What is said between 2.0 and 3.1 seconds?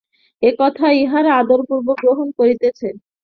গ্রহণ করিতেছেন।